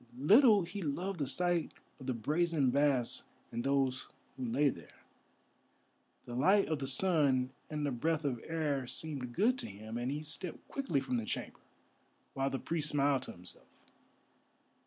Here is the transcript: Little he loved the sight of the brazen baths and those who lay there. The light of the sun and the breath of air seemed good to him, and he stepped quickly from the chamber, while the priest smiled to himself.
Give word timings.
Little 0.17 0.63
he 0.63 0.81
loved 0.81 1.19
the 1.19 1.27
sight 1.27 1.73
of 1.99 2.07
the 2.07 2.15
brazen 2.15 2.71
baths 2.71 3.21
and 3.51 3.63
those 3.63 4.07
who 4.35 4.43
lay 4.43 4.69
there. 4.69 5.03
The 6.25 6.33
light 6.33 6.67
of 6.69 6.79
the 6.79 6.87
sun 6.87 7.51
and 7.69 7.85
the 7.85 7.91
breath 7.91 8.25
of 8.25 8.41
air 8.47 8.87
seemed 8.87 9.31
good 9.35 9.59
to 9.59 9.67
him, 9.67 9.99
and 9.99 10.11
he 10.11 10.23
stepped 10.23 10.67
quickly 10.67 11.01
from 11.01 11.17
the 11.17 11.25
chamber, 11.25 11.59
while 12.33 12.49
the 12.49 12.57
priest 12.57 12.89
smiled 12.89 13.21
to 13.21 13.33
himself. 13.33 13.67